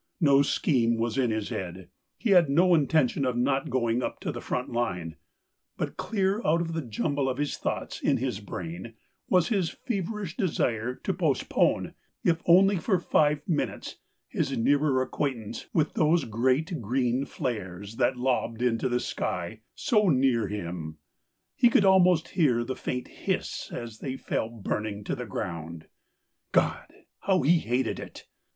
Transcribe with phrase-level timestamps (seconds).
[0.19, 4.31] No scheme was in his head; he had no intention of not going up to
[4.31, 5.15] the front line;
[5.77, 8.95] but clear out of the jumble of thoughts in his brain
[9.29, 11.93] was his feverish desire to postpone
[12.23, 18.63] if only for five minutes his nearer acquaintance with those great green flares that lobbed
[18.63, 20.97] into the sky so near him.
[21.55, 25.85] He could almost hear the faint hiss as they fell burning to the ground.
[26.51, 26.87] God!
[27.21, 28.25] how he hated it